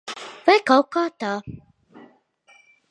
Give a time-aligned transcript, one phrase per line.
[0.47, 1.33] Vai kaut kā tā.